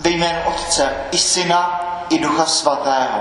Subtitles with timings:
[0.00, 3.20] Ve jménu Otce i Syna i Ducha Svatého.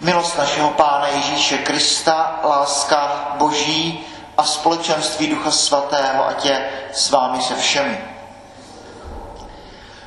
[0.00, 4.00] Milost našeho Pána Ježíše Krista, láska Boží
[4.36, 7.98] a společenství Ducha Svatého, ať je s vámi se všemi.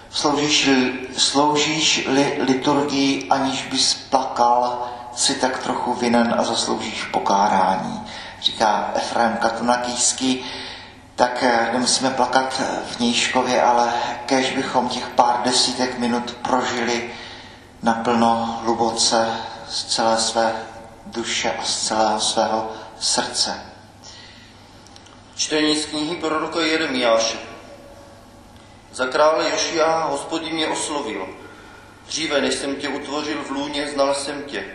[0.10, 8.02] Sloužíš-li, sloužíš-li liturgii, aniž bys plakal, si tak trochu vinen a zasloužíš pokárání,
[8.42, 10.46] říká Efraim Katunakýský
[11.16, 12.62] tak eh, nemusíme plakat
[12.92, 13.94] v Nížkově, ale
[14.26, 17.12] kež bychom těch pár desítek minut prožili
[17.84, 19.28] naplno, hluboce,
[19.70, 20.56] z celé své
[21.06, 23.62] duše a z celého svého srdce.
[25.36, 27.38] Čtení z knihy proroka Jeremiáše.
[28.92, 31.28] Za krále Jošia hospodin mě oslovil.
[32.08, 34.66] Dříve, než jsem tě utvořil v lůně, znal jsem tě.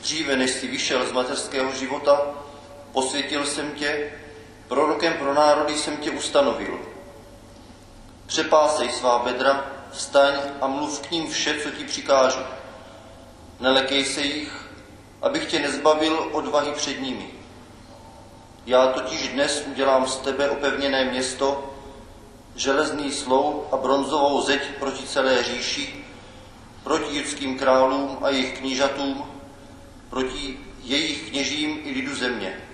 [0.00, 2.20] Dříve, než jsi vyšel z mateřského života,
[2.92, 4.10] posvětil jsem tě
[4.70, 6.78] Prorokem pro národy jsem tě ustanovil.
[8.26, 12.38] Přepásej svá bedra, vstaň a mluv k ním vše, co ti přikážu.
[13.60, 14.68] Nelekej se jich,
[15.22, 17.30] abych tě nezbavil odvahy před nimi.
[18.66, 21.74] Já totiž dnes udělám z tebe opevněné město,
[22.56, 26.04] železný slou a bronzovou zeď proti celé říši,
[26.84, 29.24] proti judským králům a jejich knížatům,
[30.10, 32.69] proti jejich kněžím i lidu země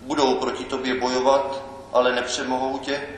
[0.00, 1.62] budou proti tobě bojovat,
[1.92, 3.08] ale nepřemohou tě,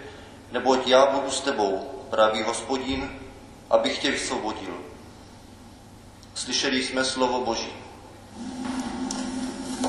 [0.52, 3.11] neboť já budu s tebou, pravý hospodin,
[3.70, 4.74] abych tě vysvobodil.
[6.34, 7.72] Slyšeli jsme slovo Boží.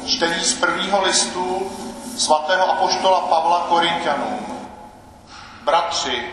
[0.07, 1.71] Čtení z prvního listu
[2.17, 4.69] svatého apoštola Pavla Korintianům.
[5.63, 6.27] Bratři,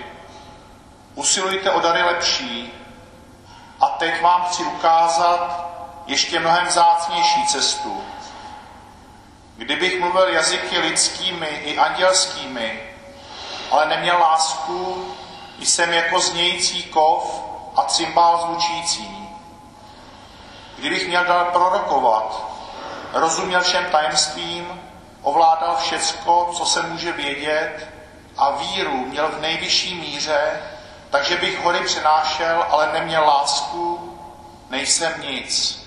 [1.15, 2.73] usilujte o dary lepší
[3.81, 5.71] a teď vám chci ukázat
[6.07, 8.03] ještě mnohem vzácnější cestu,
[9.61, 12.81] Kdybych mluvil jazyky lidskými i andělskými,
[13.71, 15.07] ale neměl lásku,
[15.59, 17.43] jsem jako znějící kov
[17.77, 19.29] a cymbál zvučící.
[20.79, 22.45] Kdybych měl dal prorokovat,
[23.13, 24.81] rozuměl všem tajemstvím,
[25.23, 27.89] ovládal všecko, co se může vědět
[28.37, 30.63] a víru měl v nejvyšší míře,
[31.11, 34.19] takže bych hory přenášel, ale neměl lásku,
[34.71, 35.80] nejsem nic.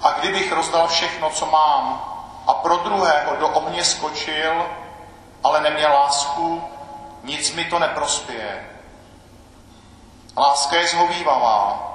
[0.00, 2.04] A kdybych rozdal všechno, co mám,
[2.46, 4.66] a pro druhého do ohně skočil,
[5.44, 6.62] ale neměl lásku,
[7.22, 8.70] nic mi to neprospěje.
[10.36, 11.92] Láska je zhovývavá,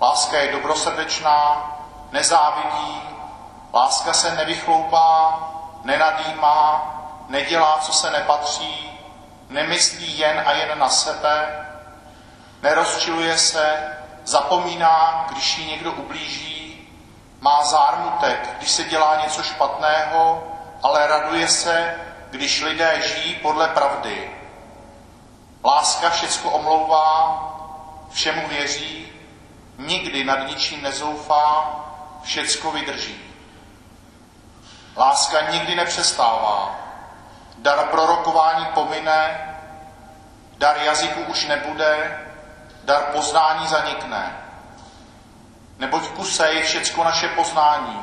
[0.00, 1.70] láska je dobrosrdečná,
[2.12, 3.02] nezávidí,
[3.74, 5.38] láska se nevychloupá,
[5.84, 6.90] nenadýmá,
[7.28, 9.00] nedělá, co se nepatří,
[9.48, 11.66] nemyslí jen a jen na sebe,
[12.62, 16.63] nerozčiluje se, zapomíná, když jí někdo ublíží,
[17.44, 20.42] má zármutek, když se dělá něco špatného,
[20.82, 21.94] ale raduje se,
[22.30, 24.30] když lidé žijí podle pravdy.
[25.64, 27.40] Láska všecko omlouvá,
[28.10, 29.12] všemu věří,
[29.78, 31.76] nikdy nad ničím nezoufá,
[32.22, 33.20] všecko vydrží.
[34.96, 36.76] Láska nikdy nepřestává.
[37.58, 39.54] Dar prorokování pomine,
[40.58, 42.20] dar jazyku už nebude,
[42.84, 44.43] dar poznání zanikne.
[45.78, 48.00] Neboť kuse je všecko naše poznání,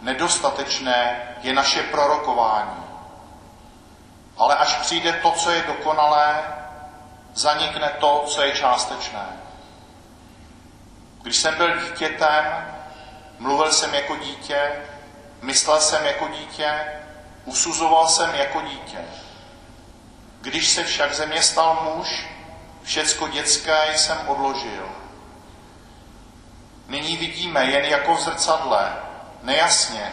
[0.00, 2.84] nedostatečné je naše prorokování.
[4.36, 6.42] Ale až přijde to, co je dokonalé,
[7.34, 9.26] zanikne to, co je částečné.
[11.22, 12.44] Když jsem byl dítětem,
[13.38, 14.72] mluvil jsem jako dítě,
[15.42, 16.84] myslel jsem jako dítě,
[17.44, 18.98] usuzoval jsem jako dítě.
[20.40, 22.26] Když se však ze mě stal muž,
[22.82, 24.88] všecko dětské jsem odložil.
[26.88, 28.92] Nyní vidíme jen jako v zrcadle,
[29.42, 30.12] nejasně,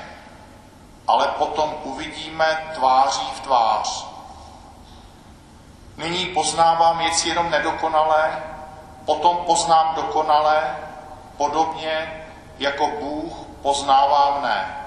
[1.08, 4.06] ale potom uvidíme tváří v tvář.
[5.98, 8.44] Nyní poznávám věci jenom nedokonalé,
[9.06, 10.78] potom poznám dokonalé,
[11.38, 12.26] podobně
[12.60, 14.78] jako Bůh poznává mne.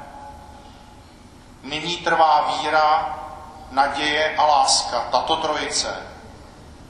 [1.62, 3.18] Nyní trvá víra,
[3.70, 6.06] naděje a láska, tato trojice,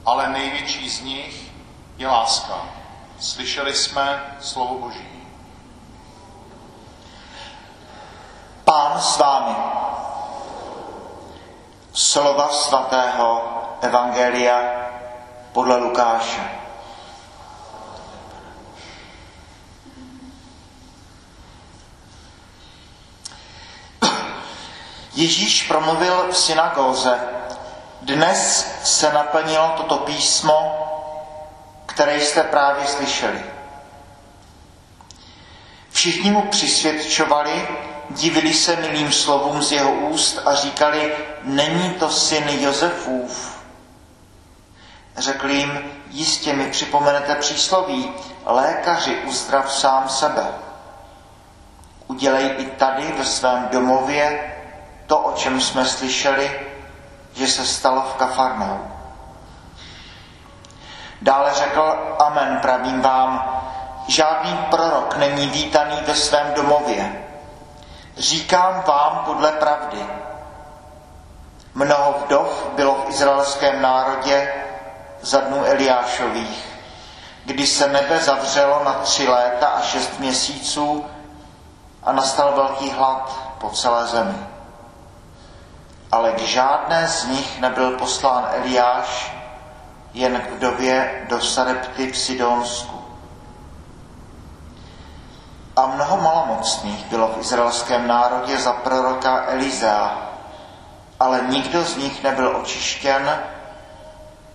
[0.05, 1.51] ale největší z nich
[1.97, 2.76] je láska.
[3.37, 5.07] Slyšeli jsme slovo Boží.
[8.63, 9.55] Pán s vámi.
[11.93, 13.43] Slova svatého
[13.81, 14.61] Evangelia
[15.53, 16.41] podle Lukáše.
[25.13, 27.19] Ježíš promluvil v synagóze.
[28.01, 30.86] Dnes se naplnilo toto písmo,
[31.97, 33.43] které jste právě slyšeli.
[35.91, 37.67] Všichni mu přisvědčovali,
[38.09, 43.61] divili se milým slovům z jeho úst a říkali, není to syn Josefův.
[45.17, 48.11] Řekl jim, jistě mi připomenete přísloví,
[48.45, 50.45] lékaři uzdrav sám sebe.
[52.07, 54.53] Udělej i tady ve svém domově
[55.07, 56.59] to, o čem jsme slyšeli,
[57.33, 58.96] že se stalo v Kafarnou.
[61.21, 63.61] Dále řekl, amen, pravím vám,
[64.07, 67.23] žádný prorok není vítaný ve svém domově.
[68.17, 70.05] Říkám vám podle pravdy.
[71.73, 74.53] Mnoho vdov bylo v izraelském národě
[75.21, 76.79] za dnů Eliášových,
[77.45, 81.05] kdy se nebe zavřelo na tři léta a šest měsíců
[82.03, 84.37] a nastal velký hlad po celé zemi.
[86.11, 89.36] Ale k žádné z nich nebyl poslán Eliáš,
[90.17, 93.01] jen k vdově do Sarepty v Sidonsku.
[95.75, 100.29] A mnoho malomocných bylo v izraelském národě za proroka Elizea,
[101.19, 103.39] ale nikdo z nich nebyl očištěn,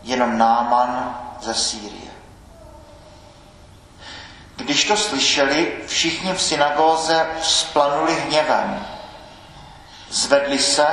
[0.02, 2.12] jenom Náman ze Sýrie.
[4.56, 8.86] Když to slyšeli, všichni v synagóze splanuli hněvem.
[10.10, 10.86] Zvedli se,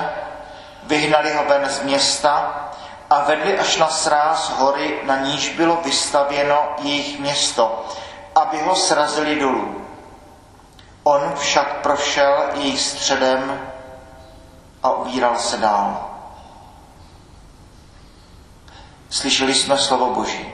[0.83, 2.68] vyhnali ho ven z města
[3.09, 7.85] a vedli až na sráz hory, na níž bylo vystavěno jejich město,
[8.35, 9.85] aby ho srazili dolů.
[11.03, 13.71] On však prošel jejich středem
[14.83, 16.09] a ubíral se dál.
[19.09, 20.53] Slyšeli jsme slovo Boží.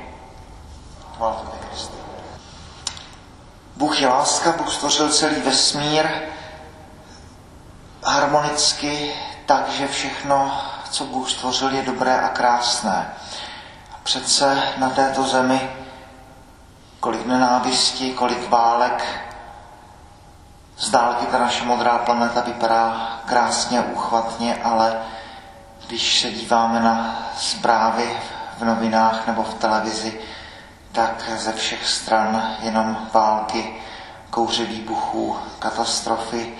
[3.75, 6.09] Bůh je láska, Bůh stvořil celý vesmír
[8.03, 9.13] harmonicky,
[9.45, 10.61] takže všechno,
[10.95, 13.13] co Bůh stvořil, je dobré a krásné.
[13.93, 15.69] A přece na této zemi
[16.99, 19.05] kolik nenávisti, kolik válek,
[20.77, 25.01] z dálky ta naše modrá planeta vypadá krásně, uchvatně, ale
[25.87, 28.19] když se díváme na zprávy
[28.57, 30.21] v novinách nebo v televizi,
[30.91, 33.75] tak ze všech stran jenom války,
[34.29, 36.53] kouře výbuchů, katastrofy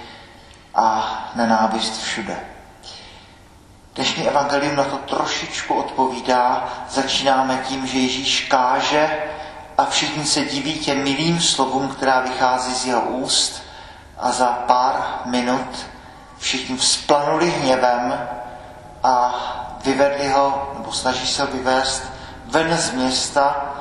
[0.76, 2.55] a nenávist všude.
[3.96, 6.70] Dnešní evangelium na to trošičku odpovídá.
[6.90, 9.18] Začínáme tím, že Ježíš káže
[9.78, 13.64] a všichni se diví těm milým slovům, která vychází z jeho úst
[14.18, 15.86] a za pár minut
[16.38, 18.30] všichni vzplanuli hněvem
[19.04, 19.36] a
[19.84, 22.04] vyvedli ho, nebo snaží se ho vyvést
[22.46, 23.76] ven z města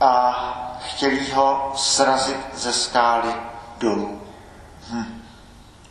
[0.00, 0.34] a
[0.86, 3.34] chtěli ho srazit ze skály
[3.78, 4.22] dolů.
[4.90, 5.22] Hm.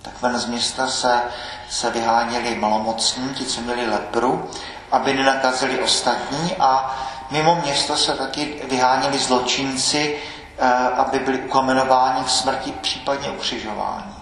[0.02, 1.22] Tak ven z města se,
[1.70, 4.50] se vyháněli malomocní, ti, co měli lepru,
[4.92, 6.98] aby nenakazili ostatní a
[7.32, 10.20] mimo město se taky vyháněli zločinci,
[10.58, 14.14] eh, aby byli ukamenováni v smrti, případně ukřižováni.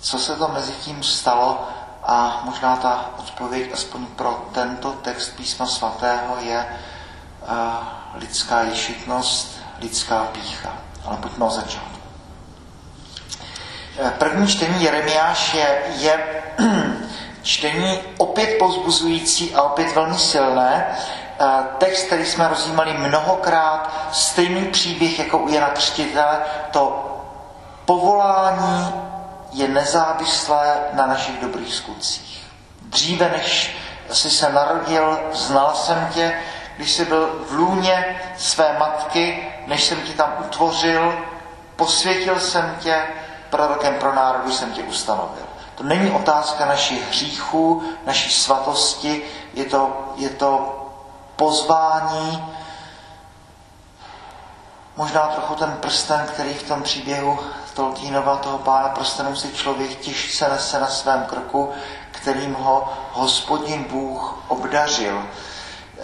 [0.00, 1.68] Co se to mezi tím stalo,
[2.02, 6.66] a možná ta odpověď aspoň pro tento text písma svatého je
[7.42, 7.48] uh,
[8.14, 10.72] lidská ješitnost, lidská pícha.
[11.04, 11.89] Ale pojďme o začátku.
[14.02, 16.42] Eh, první čtení Jeremiáš je, je
[17.42, 20.86] čtení opět pozbuzující a opět velmi silné.
[21.40, 21.46] Eh,
[21.78, 26.38] text, který jsme rozjímali mnohokrát, stejný příběh jako u Jana Křtitele,
[26.70, 27.06] to
[27.84, 28.92] povolání
[29.52, 32.46] je nezávislé na našich dobrých skutcích.
[32.82, 33.76] Dříve, než
[34.10, 36.32] jsi se narodil, znal jsem tě,
[36.76, 41.14] když jsi byl v lůně své matky, než jsem tě tam utvořil,
[41.76, 43.02] posvětil jsem tě,
[43.50, 45.46] prorokem pro národu jsem tě ustanovil.
[45.74, 49.22] To není otázka našich hříchů, naší svatosti,
[49.54, 50.76] je to, je to
[51.36, 52.54] pozvání,
[54.96, 57.38] možná trochu ten prsten, který v tom příběhu
[57.80, 61.72] Tolkienova toho pána prstenů si člověk těžce nese na svém krku,
[62.10, 65.22] kterým ho hospodin Bůh obdařil.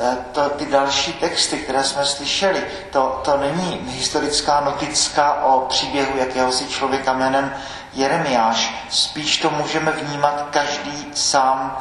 [0.01, 6.19] E, to, ty další texty, které jsme slyšeli, to, to není historická notická o příběhu
[6.19, 7.55] jakéhosi člověka jménem
[7.93, 8.87] Jeremiáš.
[8.91, 11.79] Spíš to můžeme vnímat každý sám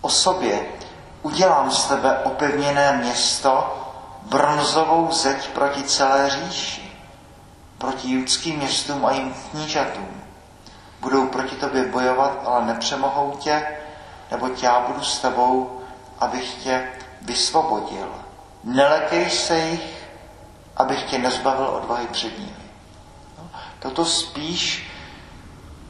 [0.00, 0.60] o sobě.
[1.22, 3.78] Udělám z tebe opevněné město,
[4.22, 6.92] bronzovou zeď proti celé říši
[7.82, 10.08] proti judským městům a jim knížatům.
[11.00, 13.66] Budou proti tobě bojovat, ale nepřemohou tě,
[14.30, 15.81] nebo já budu s tebou,
[16.22, 16.88] abych tě
[17.22, 18.08] vysvobodil.
[18.64, 20.08] Nelekej se jich,
[20.76, 22.66] abych tě nezbavil odvahy před nimi.
[23.38, 24.90] No, toto spíš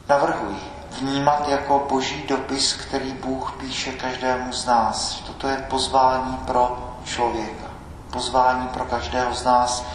[0.09, 0.59] navrhuji
[1.01, 5.23] vnímat jako boží dopis, který Bůh píše každému z nás.
[5.27, 7.67] Toto je pozvání pro člověka.
[8.11, 9.85] Pozvání pro každého z nás,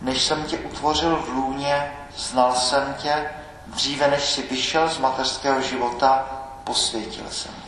[0.00, 3.30] než jsem tě utvořil v lůně, znal jsem tě,
[3.66, 6.26] dříve než jsi vyšel z mateřského života,
[6.64, 7.54] posvětil jsem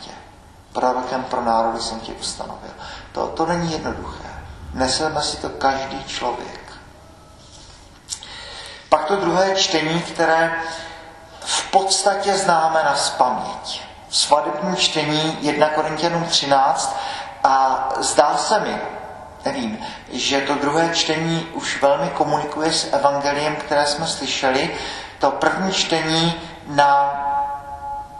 [0.73, 2.71] Prorokem pro národy jsem tě ustanovil.
[3.11, 4.29] To, to není jednoduché.
[4.73, 6.73] Neseme si to každý člověk.
[8.89, 10.53] Pak to druhé čtení, které
[11.39, 13.81] v podstatě známe na spaměť.
[14.09, 16.95] Svadební čtení 1 Korintianům 13
[17.43, 18.81] a zdá se mi,
[19.45, 19.77] nevím,
[20.11, 24.75] že to druhé čtení už velmi komunikuje s evangeliem, které jsme slyšeli.
[25.19, 27.13] To první čtení na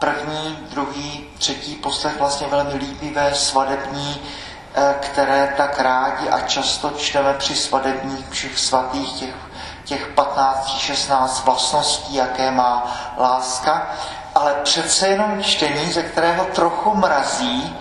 [0.01, 4.21] první, druhý, třetí poslech vlastně velmi líbivé, svadební,
[4.75, 9.35] eh, které tak rádi a často čteme při svadebních všech svatých těch,
[9.85, 13.87] těch 15-16 vlastností, jaké má láska,
[14.35, 17.77] ale přece jenom čtení, ze kterého trochu mrazí,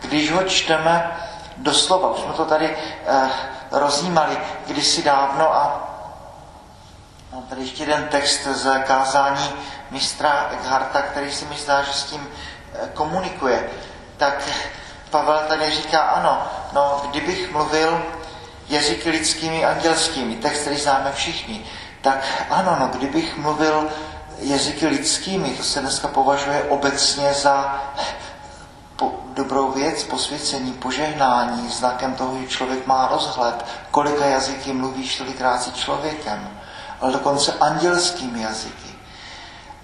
[0.00, 1.16] když ho čteme
[1.56, 2.10] doslova.
[2.10, 3.28] Už jsme to tady eh,
[3.70, 5.87] rozjímali kdysi dávno a
[7.32, 9.50] mám tady ještě jeden text z kázání
[9.90, 12.28] mistra Eckharta, který si myslí, že s tím
[12.74, 13.70] eh, komunikuje.
[14.16, 14.48] Tak
[15.10, 16.42] Pavel tady říká, ano,
[16.72, 18.02] no, kdybych mluvil
[18.68, 21.64] jazyky lidskými andělskými, text, který známe všichni,
[22.00, 23.88] tak ano, no, kdybych mluvil
[24.38, 27.82] jazyky lidskými, to se dneska považuje obecně za
[28.96, 35.62] po, dobrou věc, posvěcení, požehnání, znakem toho, že člověk má rozhled, kolika jazyky mluvíš, tolikrát
[35.62, 36.57] si člověkem,
[37.00, 38.88] ale dokonce andělskými jazyky.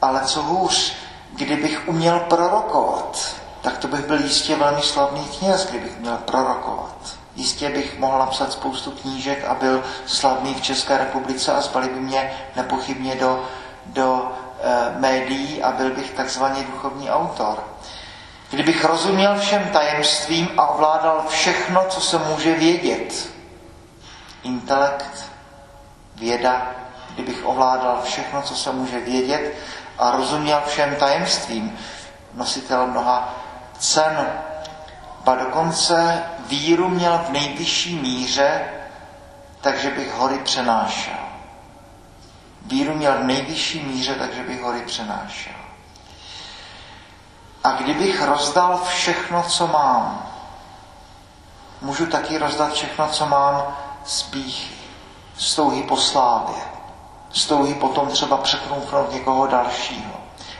[0.02, 0.94] Ale co hůř,
[1.33, 6.94] kdybych uměl prorokovat, tak to bych byl jistě velmi slavný kněz, kdybych měl prorokovat.
[7.37, 12.00] Jistě bych mohl napsat spoustu knížek a byl slavný v České republice a zbali by
[12.00, 13.44] mě nepochybně do,
[13.87, 17.64] do e, médií a byl bych takzvaný duchovní autor.
[18.50, 23.28] Kdybych rozuměl všem tajemstvím a ovládal všechno, co se může vědět,
[24.42, 25.30] intelekt,
[26.14, 26.66] věda,
[27.14, 29.54] kdybych ovládal všechno, co se může vědět
[29.99, 31.78] a rozuměl všem tajemstvím,
[32.35, 33.35] nositel mnoha
[33.78, 34.26] cen,
[35.25, 38.64] ba dokonce víru měl v nejvyšší míře,
[39.61, 41.25] takže bych hory přenášel.
[42.62, 45.52] Víru měl v nejvyšší míře, takže bych hory přenášel.
[47.64, 50.30] A kdybych rozdal všechno, co mám,
[51.80, 54.75] můžu taky rozdat všechno, co mám z píchy,
[55.37, 56.74] z touhy po slávě,
[57.43, 60.12] touhy potom třeba překnout někoho dalšího.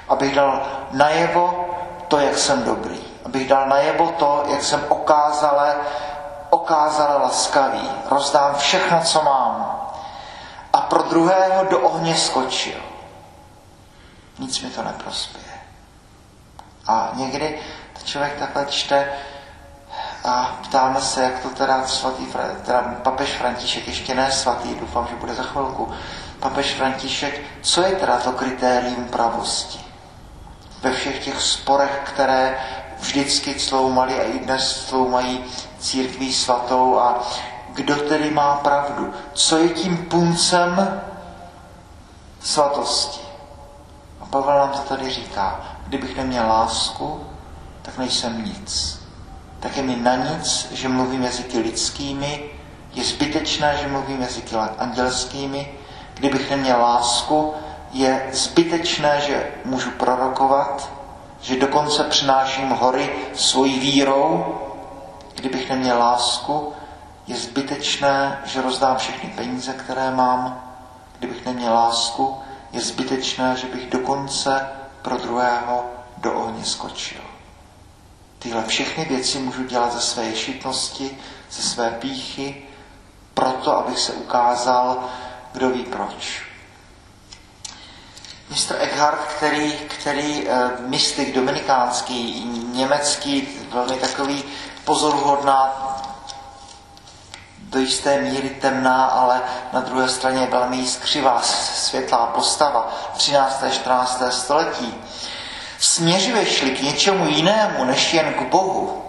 [0.09, 0.62] Abych dal
[0.93, 1.71] najevo
[2.09, 2.99] to, jak jsem dobrý.
[3.25, 5.76] Abych dal najevo to, jak jsem okázale,
[6.50, 7.90] okázale laskavý.
[8.11, 9.81] Rozdám všechno, co mám.
[10.73, 12.81] A pro druhého do ohně skočil.
[14.38, 15.61] Nic mi to neprospěje.
[16.87, 17.59] A někdy
[17.93, 19.12] to člověk takhle čte
[20.25, 22.26] a ptáme se, jak to teda svatý,
[22.64, 25.93] teda papež František, ještě ne svatý, doufám, že bude za chvilku,
[26.41, 29.81] papež František, co je teda to kritérium pravosti?
[30.83, 32.59] Ve všech těch sporech, které
[32.99, 35.45] vždycky cloumali a i dnes cloumají
[35.79, 37.23] církví svatou a
[37.75, 39.14] kdo tedy má pravdu?
[39.33, 41.00] Co je tím puncem
[42.41, 43.21] svatosti?
[44.21, 45.61] A Pavel nám to tady říká.
[45.87, 47.26] Kdybych neměl lásku,
[47.83, 49.00] tak nejsem nic.
[49.61, 52.50] Tak je mi na nic, že mluvím jazyky lidskými,
[52.95, 55.75] je zbytečné, že mluvím jazyky andělskými.
[56.14, 57.54] Kdybych neměl lásku,
[57.92, 60.90] je zbytečné, že můžu prorokovat,
[61.40, 64.59] že dokonce přináším hory svojí vírou.
[65.35, 66.73] Kdybych neměl lásku,
[67.26, 70.62] je zbytečné, že rozdám všechny peníze, které mám.
[71.18, 72.38] Kdybych neměl lásku,
[72.73, 74.68] je zbytečné, že bych dokonce
[75.02, 75.85] pro druhého
[76.16, 77.21] do ohně skočil.
[78.38, 81.18] Tyhle všechny věci můžu dělat ze své ješitnosti,
[81.50, 82.62] ze své píchy,
[83.35, 85.04] proto, abych se ukázal,
[85.54, 86.42] kdo ví proč.
[88.50, 88.76] Mr.
[88.78, 94.44] Eckhart, který, který eh, mystik dominikánský, německý, velmi takový
[94.84, 95.90] pozoruhodná,
[97.58, 99.42] do jisté míry temná, ale
[99.73, 103.62] na druhé straně velmi jiskřivá, světlá postava 13.
[103.62, 104.23] a 14.
[104.30, 104.94] století.
[105.78, 109.04] Směřuješ-li k něčemu jinému, než jen k Bohu,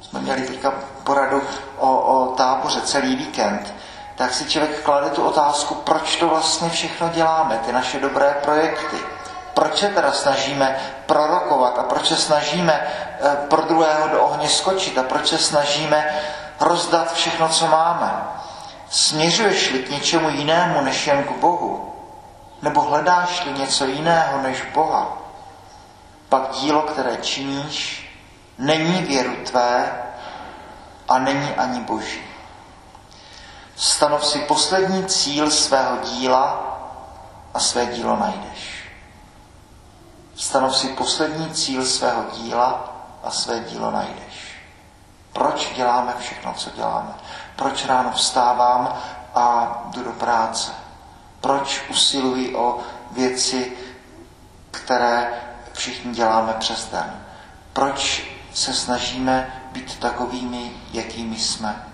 [0.00, 0.74] jsme měli teďka
[1.04, 1.42] poradu
[1.78, 3.74] o, o táboře celý víkend,
[4.22, 8.96] tak si člověk klade tu otázku, proč to vlastně všechno děláme, ty naše dobré projekty.
[9.54, 10.76] Proč se teda snažíme
[11.06, 12.72] prorokovat a proč se snažíme
[13.20, 16.20] eh, pro druhého do ohně skočit a proč se snažíme
[16.60, 18.12] rozdat všechno, co máme.
[18.90, 21.94] Směřuješ-li k něčemu jinému než jen k Bohu,
[22.62, 25.18] nebo hledáš-li něco jiného než Boha,
[26.28, 28.08] pak dílo, které činíš,
[28.58, 29.92] není věru tvé
[31.08, 32.31] a není ani boží.
[33.82, 36.64] Stanov si poslední cíl svého díla
[37.54, 38.88] a své dílo najdeš.
[40.36, 42.92] Stanov si poslední cíl svého díla
[43.24, 44.56] a své dílo najdeš.
[45.32, 47.14] Proč děláme všechno, co děláme?
[47.56, 48.98] Proč ráno vstávám
[49.34, 50.72] a jdu do práce?
[51.40, 52.78] Proč usiluji o
[53.10, 53.72] věci,
[54.70, 55.40] které
[55.72, 57.24] všichni děláme přes den?
[57.72, 61.91] Proč se snažíme být takovými, jakými jsme?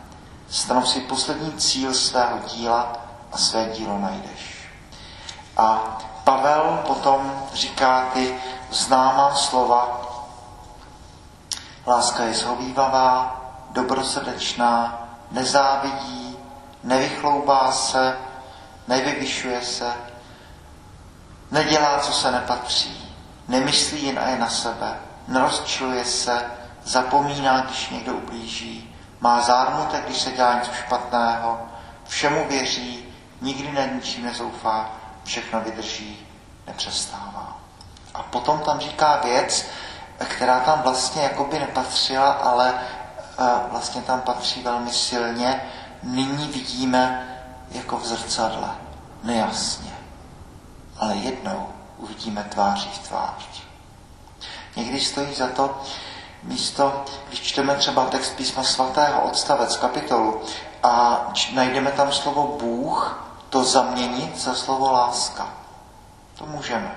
[0.50, 2.92] Stanov si poslední cíl svého díla
[3.32, 4.68] a své dílo najdeš.
[5.56, 8.40] A Pavel potom říká ty
[8.70, 10.00] známá slova.
[11.86, 13.40] Láska je zhovývavá,
[13.70, 16.36] dobrosrdečná, nezávidí,
[16.84, 18.18] nevychloubá se,
[18.88, 19.92] nevyvyšuje se,
[21.50, 23.14] nedělá, co se nepatří,
[23.48, 26.50] nemyslí jen a jen na sebe, nerozčiluje se,
[26.84, 28.87] zapomíná, když někdo ublíží,
[29.20, 31.60] má zármutek, když se dělá něco špatného,
[32.04, 34.90] všemu věří, nikdy na ničím nezoufá,
[35.24, 36.26] všechno vydrží,
[36.66, 37.56] nepřestává.
[38.14, 39.66] A potom tam říká věc,
[40.18, 42.74] která tam vlastně jakoby nepatřila, ale
[43.70, 45.62] vlastně tam patří velmi silně.
[46.02, 47.28] Nyní vidíme
[47.70, 48.70] jako v zrcadle,
[49.22, 49.92] nejasně.
[50.98, 53.62] Ale jednou uvidíme tváří v tvář.
[54.76, 55.82] Někdy stojí za to
[56.42, 60.42] místo, když čteme třeba text písma svatého, odstavec, kapitolu,
[60.82, 65.48] a najdeme tam slovo Bůh, to zaměnit za slovo láska.
[66.38, 66.94] To můžeme.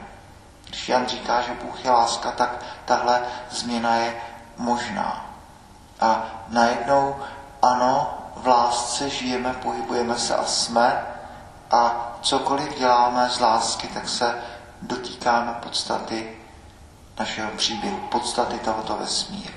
[0.67, 4.21] Když Jan říká, že Bůh je láska, tak tahle změna je
[4.57, 5.25] možná.
[5.99, 7.15] A najednou,
[7.61, 11.05] ano, v lásce žijeme, pohybujeme se a jsme
[11.71, 14.41] a cokoliv děláme z lásky, tak se
[14.81, 16.40] dotýkáme podstaty
[17.19, 19.53] našeho příběhu, podstaty tohoto vesmíru.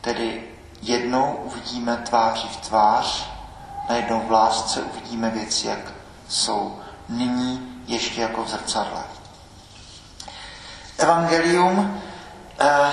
[0.00, 0.44] Tedy
[0.82, 3.28] jednou uvidíme tváří v tvář,
[3.88, 5.92] najednou v lásce uvidíme věci, jak
[6.28, 6.78] jsou.
[7.08, 9.02] Nyní ještě jako v zrcadle.
[10.98, 12.02] Evangelium.
[12.58, 12.92] Eh,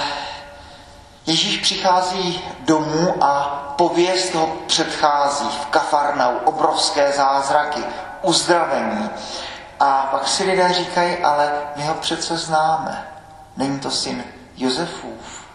[1.27, 3.43] Ježíš přichází domů a
[3.77, 7.83] pověst ho předchází v Kafarnau, obrovské zázraky,
[8.21, 9.09] uzdravení.
[9.83, 13.07] A pak si lidé říkají, ale my ho přece známe.
[13.57, 14.23] Není to syn
[14.57, 15.45] Josefův.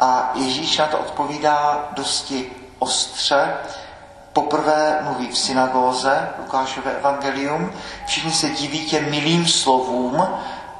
[0.00, 3.56] A Ježíš na to odpovídá dosti ostře.
[4.32, 7.72] Poprvé mluví v synagóze, Lukášové evangelium.
[8.06, 10.28] Všichni se diví těm milým slovům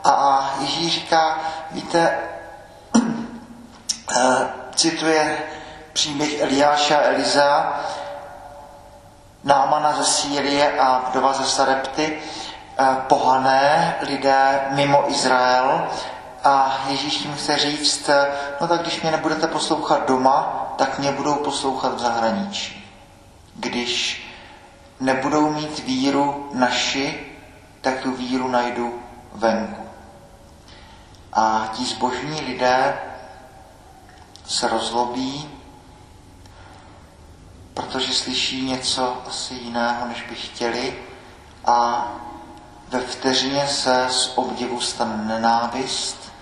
[0.05, 1.39] a Ježíš říká,
[1.71, 2.19] víte,
[4.17, 5.39] eh, cituje
[5.93, 7.81] příběh Eliáša a Eliza,
[9.45, 12.23] Námana ze Sýrie a vdova ze Sarepty,
[13.09, 15.89] pohané lidé mimo Izrael.
[16.45, 18.11] A Ježíš jim chce říct,
[18.61, 22.95] no tak když mě nebudete poslouchat doma, tak mě budou poslouchat v zahraničí.
[23.55, 24.27] Když
[25.01, 27.27] nebudou mít víru naši,
[27.81, 29.83] tak tu víru najdu venku.
[31.33, 32.99] A ti zbožní lidé
[34.47, 35.51] se rozlobí,
[37.75, 40.99] protože slyší něco asi jiného, než by chtěli
[41.67, 42.07] a
[42.91, 46.33] ve vteřině se z obdivu stane nenávist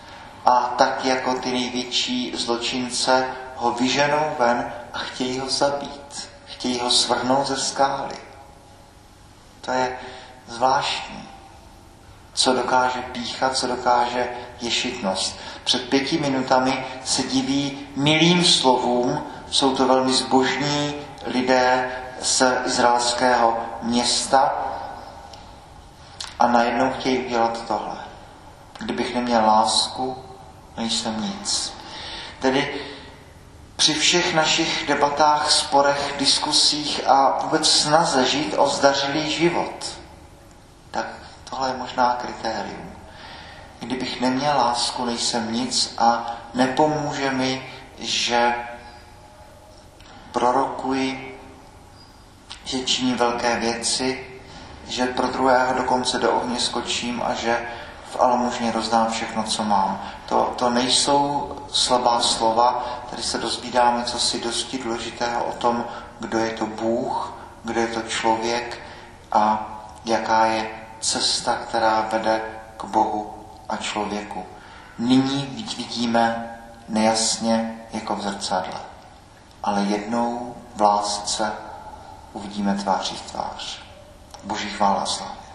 [0.45, 6.29] a tak jako ty největší zločince ho vyženou ven a chtějí ho zabít.
[6.47, 8.17] Chtějí ho svrhnout ze skály.
[9.61, 9.99] To je
[10.47, 11.29] zvláštní
[12.39, 14.29] co dokáže píchat, co dokáže
[14.61, 15.37] ješitnost.
[15.65, 20.95] Před pěti minutami se diví milým slovům, jsou to velmi zbožní
[21.27, 21.91] lidé
[22.23, 24.55] z izraelského města
[26.39, 27.97] a najednou chtějí udělat tohle.
[28.79, 30.25] Kdybych neměl lásku,
[30.77, 31.73] nejsem nic.
[32.41, 32.81] Tedy
[33.77, 39.99] při všech našich debatách, sporech, diskusích a vůbec snaze žít o zdařilý život,
[40.91, 41.07] tak
[41.51, 42.93] Tohle je možná kritérium.
[43.81, 48.55] Kdybych neměl lásku, nejsem nic a nepomůže mi, že
[50.33, 51.41] prorokuji,
[52.65, 54.38] že činí velké věci,
[54.89, 57.69] že pro druhého dokonce do ohně skočím a že
[58.11, 60.01] v almužně rozdám všechno, co mám.
[60.27, 65.85] To, to nejsou slabá slova, tady se dozvídáme co si dosti důležitého o tom,
[66.21, 67.33] kdo je to Bůh,
[67.65, 68.79] kdo je to člověk
[69.33, 69.69] a
[70.05, 70.71] jaká je
[71.01, 72.43] cesta, která vede
[72.77, 73.35] k Bohu
[73.69, 74.47] a člověku.
[74.99, 76.57] Nyní vidíme
[76.89, 78.81] nejasně jako v zrcadle,
[79.63, 81.53] ale jednou v lásce
[82.33, 83.88] uvidíme tváří v tvář.
[84.45, 85.48] Boží chvála sláva.